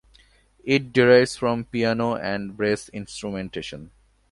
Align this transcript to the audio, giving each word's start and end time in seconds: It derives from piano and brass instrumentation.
It 0.63 0.93
derives 0.93 1.35
from 1.35 1.65
piano 1.65 2.15
and 2.15 2.57
brass 2.57 2.89
instrumentation. 2.89 3.91